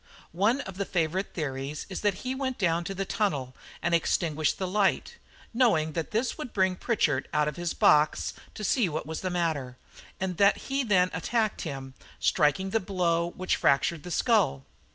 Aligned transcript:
One 0.33 0.61
of 0.61 0.77
the 0.77 0.85
favourite 0.85 1.35
theories 1.35 1.85
is 1.87 2.01
that 2.01 2.15
he 2.25 2.33
went 2.33 2.57
down 2.57 2.83
to 2.85 2.95
the 2.95 3.05
tunnel 3.05 3.55
and 3.83 3.93
extinguished 3.93 4.57
the 4.57 4.65
light, 4.67 5.17
knowing 5.53 5.91
that 5.91 6.09
this 6.09 6.39
would 6.39 6.53
bring 6.53 6.75
Pritchard 6.75 7.27
out 7.31 7.47
of 7.47 7.55
his 7.55 7.75
box 7.75 8.33
to 8.55 8.63
see 8.63 8.89
what 8.89 9.05
was 9.05 9.21
the 9.21 9.29
matter, 9.29 9.77
and 10.19 10.37
that 10.37 10.57
he 10.57 10.83
then 10.83 11.11
attacked 11.13 11.61
him, 11.61 11.93
striking 12.19 12.71
the 12.71 12.79
blow 12.79 13.27
which 13.37 13.55
fractured 13.57 14.01
the 14.01 14.09
skull." 14.09 14.65